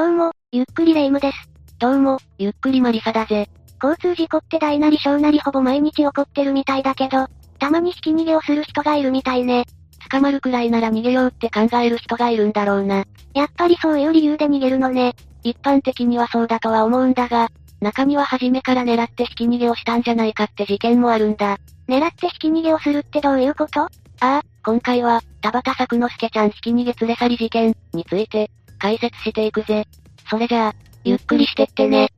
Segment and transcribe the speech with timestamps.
[0.00, 1.50] どうも、ゆっくりレ夢ムです。
[1.78, 3.50] どうも、ゆっくりマリサだぜ。
[3.84, 7.26] 交通事故って大なり小なりほぼ毎日起こってるみたいだけど、
[7.58, 9.66] たまにひき逃げをする人がいるみたいね。
[10.10, 13.04] 捕まるくらいなら逃げようって考える人がいるんだろうな。
[13.34, 15.12] やっぱりそういう理由で逃げるのね。
[15.42, 17.50] 一般的にはそうだとは思うんだが、
[17.82, 21.58] 中には初めから狙ってひき逃げをしたんじゃないかって事件もあるんだ。
[21.86, 23.88] 狙ってひき逃げをするってどういうことあ
[24.20, 29.86] あ、今回は、田畑作之助ちゃんひき逃げ連れ去り事件について、解説していくぜ。
[30.28, 30.74] それじゃあ、
[31.04, 32.08] ゆっくりしてってね。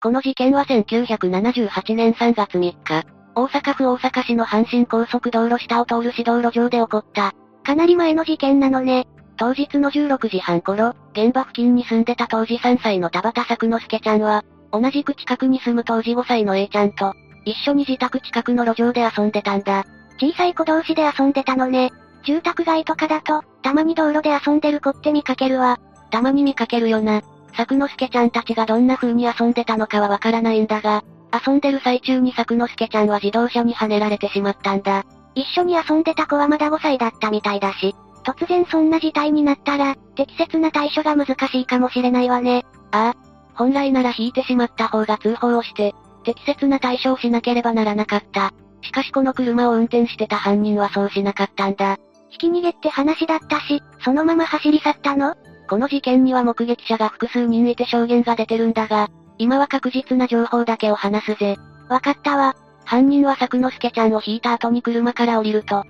[0.00, 3.04] この事件は1978年3月3日、
[3.34, 7.34] 大阪府大阪市の阪神高速道路下を通る市道路上で起こった。
[7.64, 9.06] かなり前の事件なのね。
[9.36, 19.84] 当日の16時半頃、現場付近に住んでた当時3歳の田畑作之助ちゃんは、同じく近くに住む当時5歳の A ちゃんと、一緒に自宅近くの路上で遊んでたんだ。
[20.20, 21.92] 小さい子同士で遊んでたのね。
[22.24, 25.78] 住宅街とかだと、たまに道路で遊んでる子って見かけるわ。
[26.10, 27.22] たまに見かけるよな。
[27.56, 31.02] 作之助ちゃんたちがどんな風に遊んでたのかはわからないんだが、
[31.46, 35.04] 遊んでる最中に作之助ちゃんは自動車にはねられてしまったんだ。
[35.34, 42.64] 一緒に遊んでた子はまだ5歳だったみたいだし、突然そんな事態になったら、適切な対処が難しいかもしれないわね。
[42.90, 43.28] ああ。
[43.54, 48.52] 本来なら引いてしまった方が通報をして、適切な対処をしなければならなかった。
[48.82, 51.96] しかしこの車を運転してた犯人はそうしなかったんだ。
[52.30, 55.34] ひき逃げって話だったし、そのまま走り去ったの？
[55.68, 61.56] この事件には目撃者が複数人いて証言が出てるんだが、今は確実な情報だけを話すぜ。
[61.88, 62.54] わかったわ。
[62.84, 65.84] 犯人は作之助ちゃんを引いた後に車から降りると、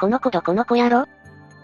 [0.00, 1.04] この子どこの子やろ？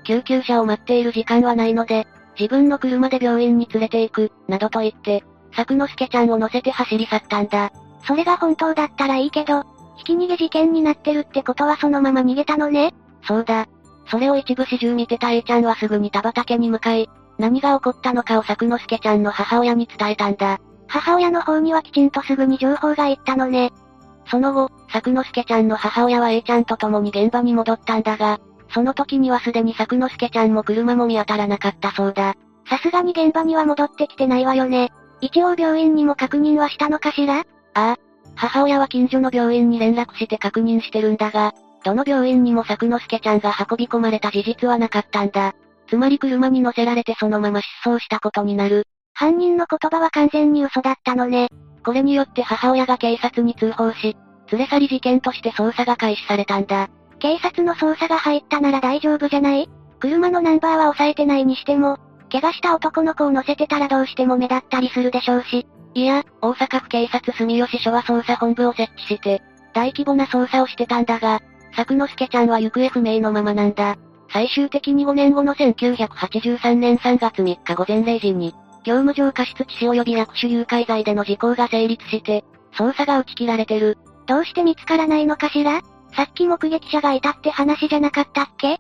[0.05, 2.07] 救急車を待っている時間はないので、
[2.39, 5.25] 自分の車で病院に連れて行く、などと言って、
[5.57, 7.73] 作之助ちゃんを乗せて走り去ったんだ。
[8.07, 9.63] それが本当だったらいいけど、
[9.97, 12.93] ひき逃げ事件になってるってことはそのまま逃げたのね？
[13.23, 13.67] そうだ。
[14.07, 20.59] それを一部始終見てた A ちゃんはすぐに田畑に向かい、何が起こったのかを作之助ちゃんの母親に伝えたんだ。
[20.87, 23.73] 母親の方にはきちんとすぐに情報がいったのね。
[24.27, 28.39] その後、作之助ちゃんの母親は A ちゃんと共に現場に戻ったんだが、
[28.73, 32.35] その時にはすでに作之助ちゃんも車も見当たらなかったそうだ。
[32.69, 34.93] さすがに現場には戻ってきてないわよね。
[35.21, 37.41] 一応病院にも確認はしたのかしら？
[37.41, 37.45] あ
[37.75, 37.97] あ。
[38.37, 41.53] 母親は近所の病院に連絡して確認してるんだが、
[41.85, 45.53] どの病院にも作之助ちゃんが運び込まれた事実はなかったんだ。
[45.87, 48.85] つまり車に乗せられてそのまま失踪したことになる。
[49.13, 51.49] 犯人の言葉は完全に嘘だったのね。
[51.85, 54.17] これによって母親が警察に通報し、
[54.51, 56.89] 連れ去り事件として捜査が開始されたんだ。
[57.19, 59.69] 警察の捜査が入ったなら大丈夫じゃない？
[60.01, 61.99] 車のナンバーは押さえてないにしても、
[62.33, 65.67] 怪我した男の子を乗せてたらどうしても目立ったりするでしょうし。
[65.95, 71.41] いや、大阪府警察住吉署は捜査本部を設置して、大規模な捜査をしてたんだが、
[71.77, 73.97] 作之助ちゃんは行方不明のままなんだ。
[74.33, 78.55] 最終的に5年後の1983年3月3日午前0時に、
[78.85, 82.45] 業務上過失致死及び略取誘拐罪での時効が成立して、
[82.77, 83.97] 捜査が打ち切られてる。
[84.27, 85.83] どうして見つからないのかしら？
[86.17, 88.79] さっき目撃者がいたって話じゃなかったっけ？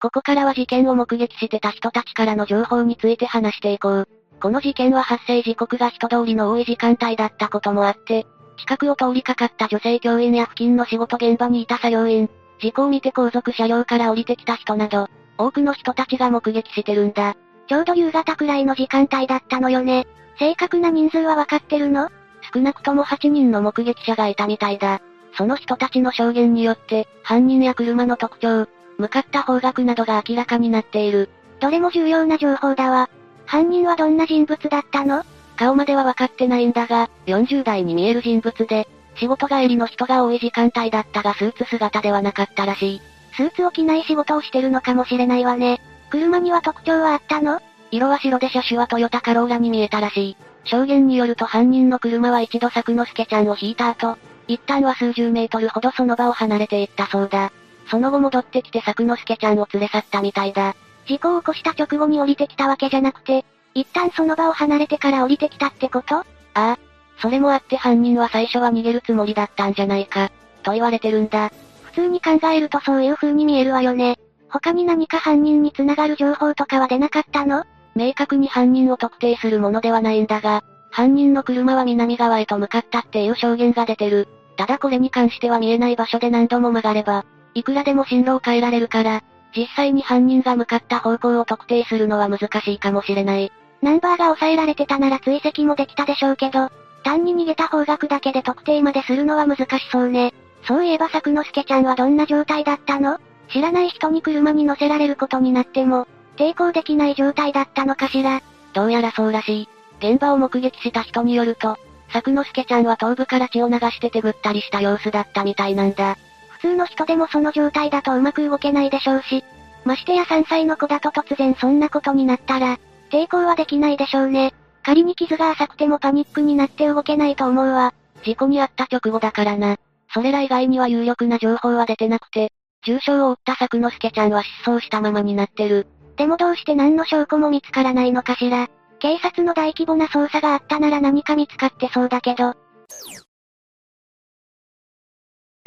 [0.00, 4.08] ここからは事件を目撃してた人たちからの情報について話していこう。
[4.40, 8.26] この事件は発生時刻が人通りの多い時間帯だったこともあって、
[8.56, 17.34] 近くを通りかかった女性教員や付近の仕事現場にいた作業員、事故を見て後続車両から降りてきた人など、多くの人たちが目撃してるんだ。
[17.66, 20.06] ちょうど夕方くらいの時間帯だったのよね。
[20.38, 22.10] 正確な人数はわかってるの？
[22.52, 25.00] 少なくとも8人の目撃者がいたみたいだ。
[25.36, 31.30] その人たちの証言によって、犯人や車の特徴、向かった方角などが明らかになっている。
[31.60, 33.08] どれも重要な情報だわ。
[33.46, 35.24] 犯人はどんな人物だったの？
[35.56, 43.00] 顔までは分かってないんだが、40代に見える人物で、仕事帰りの人が多い時間帯だったがスーツ姿ではなかったらしい。
[43.36, 45.80] スーツを着ない仕事をしてるのかもしれないわね。
[46.10, 47.60] 車には特徴はあったの？
[47.90, 50.36] 色は白で車種はトヨタカローラに見えたらしい。
[50.64, 54.16] 証言によると犯人の車は一度作之助ちゃんを引いた後、
[54.48, 57.52] 一旦は数十メートルほどその場を離れていったそうだ。
[57.90, 60.74] その後戻ってきて作之助ちゃんを連れ去ったみたいだ。
[61.06, 66.16] 事故を起こした直後に降りてきたわけじゃなくて、一旦その場を離れてから降りてきたってこと？
[66.16, 66.24] あ
[66.54, 66.78] あ。
[67.18, 70.30] それもあって犯人は最初は逃げるつもりだったんじゃないか、
[70.62, 71.50] と言われてるんだ。
[71.82, 74.18] 普通に考えるとそういう風に見えるわよね。
[74.48, 77.64] 他に何か犯人に繋がる情報とかは出なかったの？
[77.94, 84.28] 明確に犯人を特定するものではないんだが、犯人の車は南側へと向かったっていう証言が出てる。
[84.56, 87.24] ただこれに関しては見えない場所で何度も曲がれば、
[87.54, 89.22] いくらでも進路を変えられるから、
[89.56, 93.52] 実際に犯人が向かった方向を特定するのは難しいかもしれない。
[93.84, 96.70] ナンバーが抑えられてたなら追跡もできたでしょうけど、
[97.04, 100.32] 単に逃げた方角だけで特定までするのは難しそうね。
[100.66, 103.18] そういえば作之助ちゃんはどんな状態だったの？
[103.52, 108.42] 知らない人に車に乗せられることになっても、抵抗できない状態だったのかしら？
[108.72, 109.68] どうやらそうらしい。
[109.98, 111.78] 現場を目撃した人によると、
[112.10, 116.16] 作之助ちゃんは頭部から血を流して手ぐったりした様子だったみたいなんだ。
[116.48, 119.44] 普通の人でもその状態だとうまく動けないでしょうし、
[119.84, 122.78] ましてや3歳の子だと突然そんなことになったら、
[123.14, 124.52] 抵抗はできないでしょうね。
[124.82, 127.94] 仮に傷が浅くてもパニックになって動けないと思うわ。
[128.24, 129.76] 事故に遭った直後だからな。
[130.12, 132.50] それら以外には有力な情報は出てなくて、
[132.84, 135.86] 重傷を負った作之助ちゃんは失踪したままになってる。
[136.16, 138.68] でもどうして何の証拠も見つからないのかしら。
[138.98, 142.54] 警察の大規模な捜査があったなら何か見つかってそうだけど。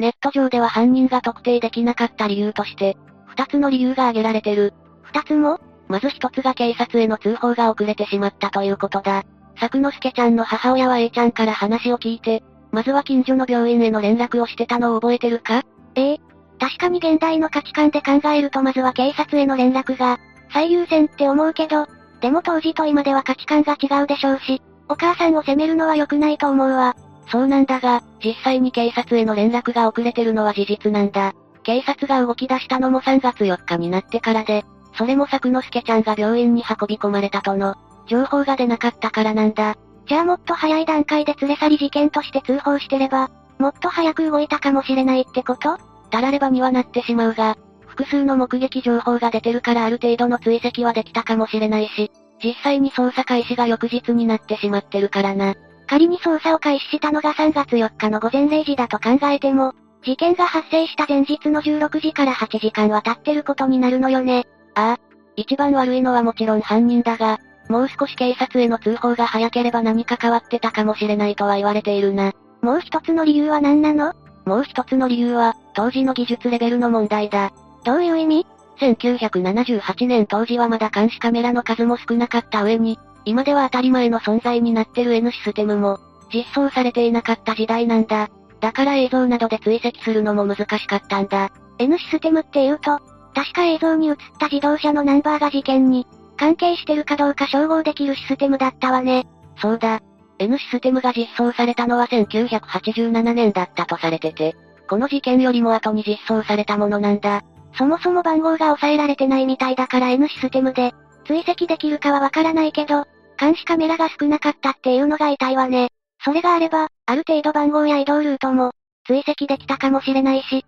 [0.00, 4.74] ネット上では犯人が特定できなかった理由として、二つの理由が挙げられてる。
[5.02, 5.58] 二つも？
[5.88, 9.24] まず一つが警察への通報が遅れてしまったということだ。
[9.58, 15.62] 作之助ちゃんの母親は A ちゃんから話を聞いて、まずは近所の病院への連絡をしてたのを覚えてるか？
[15.94, 16.20] ええ。
[16.60, 20.18] 確かに現代の価値観で考えるとまずは警察への連絡が、
[20.52, 21.86] 最優先って思うけど、
[22.20, 26.96] でも当時と今では価値観が違うでしょうし、お母さんを責めるのは良くないと思うわ。
[27.30, 31.34] そうなんだが、実際に警察への連絡が遅れてるのは事実なんだ。
[31.62, 34.64] 警察が動き出したのも3月4日になってからで、
[34.98, 37.76] それも作之助ちゃんが病院に運び込まれたとの、
[38.08, 39.76] 情報が出なかったからなんだ。
[40.08, 45.78] じゃあもっと早い段階で連れ去り事件として通報してれば、もっと早く動いたかもしれないってこと？
[46.10, 47.56] たらればにはなってしまうが、
[47.86, 52.10] 複数の目撃情報が出てるからある程度の追跡はできたかもしれないし、
[52.42, 55.54] 実際に捜査開始が翌日になってしまってるからな。
[55.86, 64.46] 仮に捜査を開始したのが3月4日の午前0時だと考えても、事件が発生した前日の16時から8時間は経ってることになるのよね。
[64.78, 64.98] ああ。
[65.36, 67.38] 一番悪いのはもちろん犯人だが、
[67.68, 72.32] もう少し警察への通報が早ければ何か変わってたかもしれないとは言われているな。
[72.62, 74.14] もう一つの理由は何なの？
[74.46, 77.52] もう一つの理由は、当時の技術レベルの問題だ。
[77.84, 78.46] どういう意味
[78.80, 86.00] ?1978 年当時はまだ監視カメラの数も少なかった上に、今では当たり前の存在になってる N システムも、
[86.32, 88.30] 実装されていなかった時代なんだ。
[88.60, 91.50] だから映像などで追跡するのも難しかったんだ。
[91.78, 93.00] N システムって言うと、
[93.34, 99.26] 確か映像に映った自動車のナンバーが事件に、関係してるかどうか照合できるシステムだったわね。
[99.56, 100.00] そうだ。
[100.38, 104.56] N システムが実装されたのは1987年だったとされてて、
[104.88, 107.42] この事件よりも後に実装されたものなんだ。
[107.76, 110.94] そもそも番号が抑えられてないみたいだから N システムで、
[111.26, 113.04] 追跡できるかはわからないけど、
[113.38, 115.88] 監視カメラが少なかったっていうのが痛いわね。
[116.24, 118.72] それがあれば、ある程度番号や移動ルートも、
[119.06, 120.64] 追跡できたかもしれないし。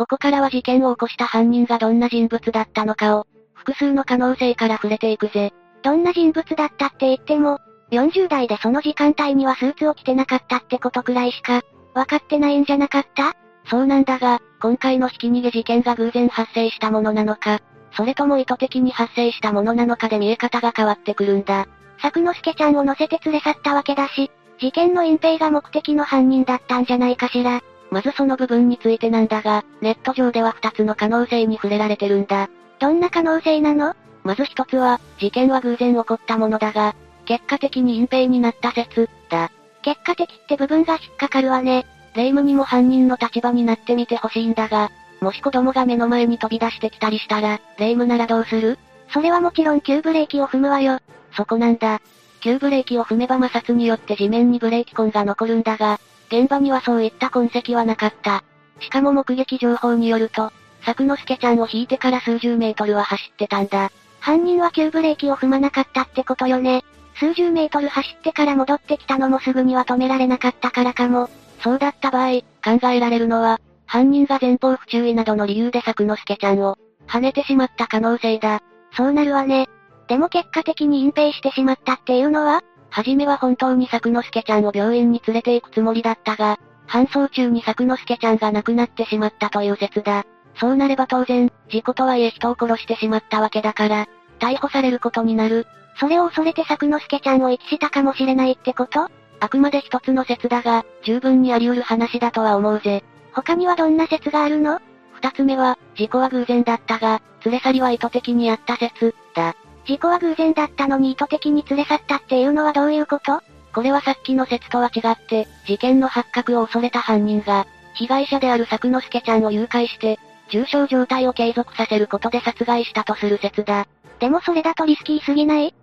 [0.00, 5.52] ここからは事件を起こした犯人がどんな人物だったのかを、複数の可能性から触れていくぜ。
[5.82, 7.58] どんな人物だったって言っても、
[7.90, 11.60] 40代でその時間帯にはスーツを着てなかったってことくらいしか、
[11.92, 13.34] わかってないんじゃなかった？
[13.68, 17.60] そうなんだが、今回のひき逃げ事件が偶然発生したものなのか、
[17.94, 21.66] それとも意図的に発生したものなのかで見え方が変わってくるんだ。
[22.00, 24.30] 作之助ちゃんを乗せて連れ去ったわけだし、
[24.60, 27.60] 事件の隠蔽が目的の犯人だったんじゃないかしら。
[27.90, 32.48] まずその部分についてなんだが、ネット上では二つの可能性に触れられてるんだ。
[32.78, 33.94] どんな可能性なの？
[34.22, 36.94] まず一つは、事件は偶然起こったものだが、
[37.24, 39.50] 結果的に隠蔽になった説、だ。
[39.82, 41.86] 結果的って部分が引っかかるわね。
[42.14, 44.90] 霊夢にも犯人の立場になってみてほしいんだが、
[45.20, 48.78] もし子供が目の前に飛び出してきたりしたら、霊夢ならどうする？
[49.12, 51.00] それはもちろん急ブレーキを踏むわよ。
[51.36, 52.00] そこなんだ。
[52.40, 58.44] 急ブレーキを踏めば摩擦によって地面にブレーキ痕が残るんだが、現場にはそういった痕跡はなかった。
[58.80, 60.52] しかも目撃情報によると、
[60.84, 63.90] 作之助ちゃんを引いてから数十メートルは走ってたんだ。
[64.20, 66.84] 犯人は急ブレーキを踏まなかったってことよね。
[67.14, 71.28] 数十メートル走ってから戻ってきたのもすぐには止められなかったからかも。
[71.62, 76.76] そうだった場合、考えられるのは、犯人が前方不注意などの理由で作之助ちゃんを、
[77.08, 78.60] 跳ねてしまった可能性だ。
[78.96, 79.68] そうなるわね。
[80.08, 90.24] でも結果的に隠蔽してしまったっていうのははじめは本当に作之助ちゃんを病院に連れて行くつもりだったが、搬送中に作之助ちゃんが亡くなってしまったという説だ。
[90.56, 94.08] そうなれば当然、事故とはいえ人を殺してしまったわけだから、
[94.40, 95.66] 逮捕されることになる。
[95.98, 99.08] それを恐れて作之助ちゃんを遺棄したかもしれないってこと？
[99.38, 103.04] あくまで一つの説だが、十分にあり得る話だとは思うぜ。
[103.32, 104.80] 他にはどんな説があるの？
[105.12, 109.54] 二つ目は、事故は偶然だったが、連れ去りは意図的にやった説、だ。
[109.86, 113.42] 事故は偶然だったのに意図的に連れ去ったっていうのはどういうこと？
[113.72, 120.18] これはさっきの説とは違って、事件の発覚を恐れた犯人が、被害者である作之助ちゃんを誘拐して、
[120.50, 123.86] 重症状態を継続させることで殺害したとする説だ。
[124.18, 125.74] でもそれだとリスキーすぎない？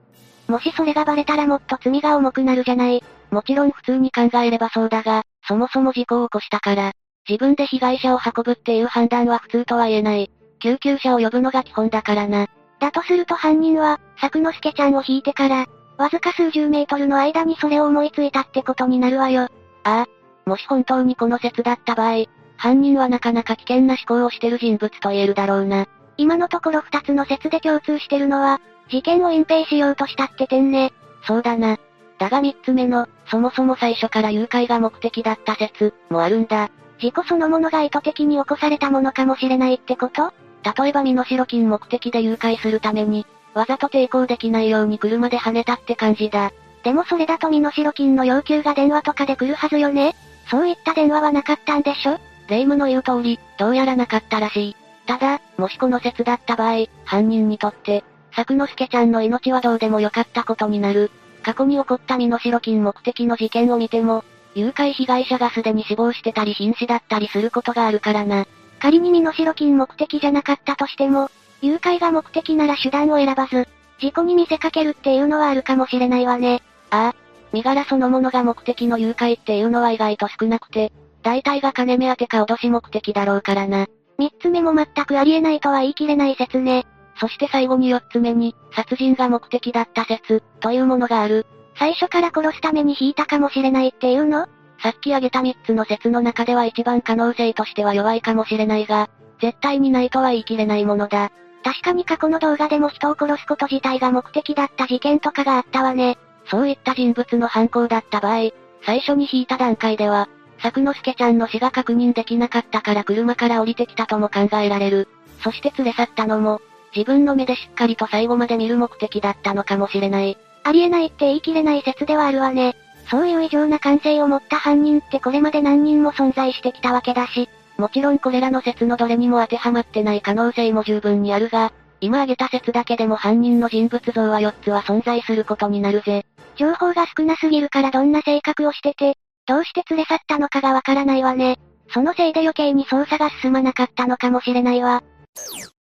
[0.47, 3.03] もしそれがバレたらもっと罪が重くなるじゃない？
[3.31, 6.91] もちろん普通に考えればそうだが、そもそも事故を起こしたから、
[7.27, 10.29] 自分で被害者を運ぶっていう判断は普通とは言えない。
[10.59, 12.47] 救急車を呼ぶのが基本だからな。
[12.79, 15.65] だとすると犯人は、作之助ちゃんを引いてから、
[15.97, 19.43] わずか数十メートルの間にそれを思いついたってことになるわよ。
[19.43, 19.49] あ
[19.83, 20.05] あ。
[20.45, 25.87] もし本当にこの説だった場合、犯人はなかなか危険な思考をしてる人物と言えるだろうな。
[26.17, 30.93] 今のところ二つの説で共通してるのは、事件を隠蔽しようとしたって点ね。
[31.23, 31.77] そうだな。
[32.17, 36.69] だが三つ目の、そもそも最初から誘拐が目的だった説、もあるんだ。
[36.99, 40.33] 事故そのものが意図的に起こされたものかもしれないってこと？
[40.63, 46.51] 例えば身代金目的で誘拐するために、わざと抵抗できないように車で跳ねたって感じだ。
[46.83, 50.15] でもそれだと身代金の要求が電話とかで来るはずよね
[50.49, 52.19] そういった電話はなかったんでしょ？
[52.47, 54.75] 霊夢の言う通り、どうやらなかったらしい。
[55.05, 61.11] ただ、もしこの説だった場合、犯人にとって、作之助ちゃんの命はどうでもよかったことになる。
[61.43, 64.23] 過去に起こった身代金目的の事件を見ても、
[64.55, 68.45] 誘拐被害者がすでに死亡してたり瀕死だったりすることがあるからな。
[68.79, 71.29] 仮に身代金目的じゃなかったとしても、
[71.61, 73.67] 誘拐が目的なら手段を選ばず、
[73.99, 76.61] 事故に見せかけるっていうのはあるかもしれないわね。
[76.91, 77.15] ああ。
[77.51, 80.91] 身柄そのものが目的の誘拐っていうのは意外と少なくて、
[81.23, 83.87] 大体が金目当てか脅し目的だろうからな。
[84.17, 86.85] 三つ目も全くありえないとは言い切れない説ね。
[87.19, 91.45] そして最後に四つ目に、殺人が目的だった説、というものがある。
[91.79, 94.47] 最初から殺すために引いたかもしれないっていうの？
[94.81, 99.09] さっき挙げた三つの説の中では一番可能性としては弱いかもしれないが、
[99.41, 101.31] 絶対にないとは言い切れないものだ。
[101.63, 106.17] 確かに過去の動画でも人を殺すこと自体が目的だった事件とかがあったわね。
[106.45, 108.51] そういった人物の犯行だった場合、
[108.85, 110.29] 最初に引いた段階では、
[110.59, 115.07] 作之助ちゃんの死が確認できなかったから車から降りてきたとも考えられる。
[115.43, 116.61] そして連れ去ったのも、
[116.95, 120.37] 自分の目でしっかりと最後まで見る目的だったのかもしれない。
[120.63, 122.75] ありえないって言い切れない説ではあるわね。
[123.09, 131.71] そういう異常な感性を持った犯人ってこれまで何人も存在してきたわけだし、もちろんこれらの説のどれにも当てはまってない可能性も十分にあるが、
[132.01, 136.25] 今挙げた説だけでも犯人の人物像は4つは存在することになるぜ。
[136.57, 139.15] 情報が少なすぎるからどんな性格をしてて、
[139.47, 141.57] どうして連れ去ったのかがわからないわね。
[141.89, 145.03] そのせいで余計に捜査が進まなかったのかもしれないわ。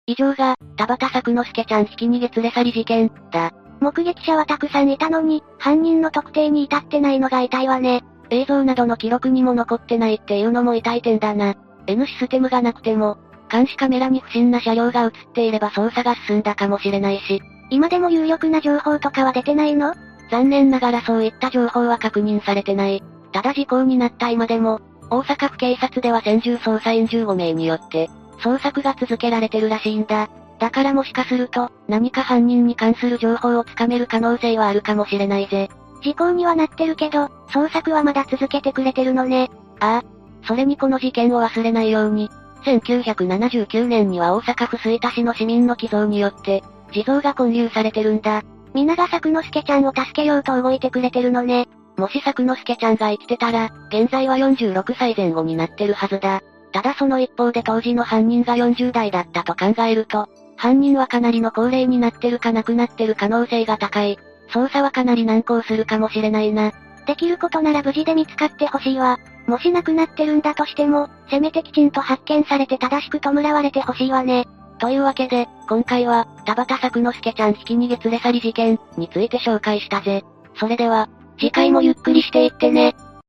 [0.05, 3.53] 以上が、田畑作之助ちゃん引き逃げ連れ去り事件、だ。
[3.83, 8.03] 目撃者はたくさんいたのに、犯人の特定に至ってないのが痛いわね。
[8.29, 11.55] 映像などの記録にも残ってないっていうのも痛い点だな。
[11.85, 13.17] N システムがなくても、
[13.51, 17.41] 監視カメラに不審な車両が映っていれば捜査が進んだかもしれないし。
[17.69, 19.93] 今でも有力な情報とかは出てないの？
[20.31, 23.03] 残念ながらそういった情報は確認されてない。
[23.33, 28.09] ただ時効になった今でも、大阪府警察では専従捜査員15名によって、
[28.39, 30.29] 捜索が続けられてるらしいんだ。
[30.59, 35.69] だからもしかすると、何か犯人に関する情報をつかめる可能性はあるかもしれないぜ。
[36.01, 39.49] 時効にはなってるけど、捜索はまだ続けてくれてるのね。
[39.79, 40.03] ああ。
[40.45, 42.29] それにこの事件を忘れないように、
[42.65, 48.43] 1979年には大阪府吹田市の市民の寄贈によって、地蔵が混流されてるんだ。
[48.73, 51.67] 皆が作之助ちゃんを助けようと動いてくれてるのね。
[51.97, 56.41] もし作之助ちゃんが生きてたら、現在は46歳前後になってるはずだ。
[56.71, 64.17] ただその一方で当時の犯人が40代だったと考えると、犯人はかなりの高齢になってるか亡くなってる可能性が高い。
[64.49, 66.71] 捜査はかなり難航するかもしれないな。
[67.05, 69.19] できることなら無事で見つかってほしいわ。
[69.47, 74.47] もし亡くなってるんだとしても、せめてきちんと発見されて正しく弔われてほしいわね。
[74.79, 80.23] というわけで、今回は、田畑作之助ちゃん引き逃げ連れ去り事件について紹介したぜ。
[80.55, 82.95] それでは、次回もゆっくりしていってね。